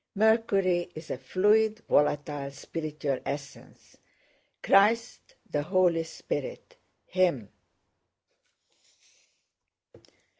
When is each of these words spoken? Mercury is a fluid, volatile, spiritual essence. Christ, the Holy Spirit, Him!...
Mercury 0.15 0.89
is 0.95 1.11
a 1.11 1.17
fluid, 1.19 1.83
volatile, 1.87 2.49
spiritual 2.49 3.19
essence. 3.23 3.97
Christ, 4.63 5.35
the 5.47 5.61
Holy 5.61 6.01
Spirit, 6.01 6.75
Him!... 7.05 7.49